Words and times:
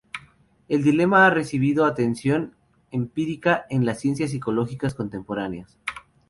El 0.67 0.81
dilema 0.81 1.27
ha 1.27 1.29
recibido 1.29 1.85
atención 1.85 2.55
empírica 2.89 3.67
en 3.69 3.85
las 3.85 3.99
ciencias 3.99 4.31
psicológicas 4.31 4.95
contemporáneas. 4.95 5.77